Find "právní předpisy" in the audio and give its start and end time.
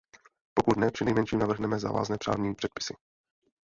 2.25-2.93